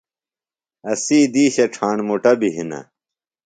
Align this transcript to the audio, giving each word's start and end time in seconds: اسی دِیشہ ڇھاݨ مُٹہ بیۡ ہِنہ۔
اسی 0.91 1.19
دِیشہ 1.33 1.65
ڇھاݨ 1.73 1.97
مُٹہ 2.07 2.33
بیۡ 2.39 2.53
ہِنہ۔ 2.55 2.79